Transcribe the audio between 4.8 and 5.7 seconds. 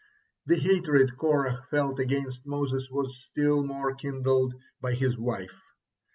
by his wife.